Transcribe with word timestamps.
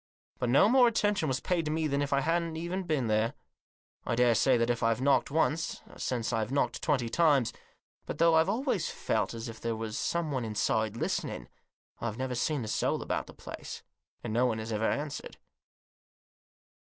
But 0.39 0.49
no 0.49 0.67
more 0.67 0.87
attention 0.87 1.27
was 1.27 1.39
paid 1.41 1.63
to 1.65 1.69
me 1.71 1.85
than 1.85 2.01
if 2.01 2.11
I 2.11 2.21
hadn't 2.21 2.87
been 2.87 3.05
there. 3.05 3.35
I 4.03 4.15
daresay 4.15 4.57
that 4.57 4.71
if 4.71 4.81
I've 4.81 4.99
knocked 4.99 5.29
once 5.29 5.83
since 5.95 6.33
I've 6.33 6.51
knocked 6.51 6.81
twenty 6.81 7.07
times; 7.07 7.53
but, 8.07 8.17
though 8.17 8.33
I've 8.33 8.49
always 8.49 8.89
felt 8.89 9.35
as 9.35 9.47
if 9.47 9.61
there 9.61 9.75
was 9.75 9.95
someone 9.99 10.43
inside 10.43 10.97
listening, 10.97 11.49
I've 11.99 12.17
never 12.17 12.33
seen 12.33 12.63
a 12.63 12.67
soul 12.67 13.03
about 13.03 13.27
the 13.27 13.35
place, 13.35 13.83
and 14.23 14.33
no 14.33 14.47
one 14.47 14.57
has 14.57 14.73
ever 14.73 14.89
answered. 14.89 15.37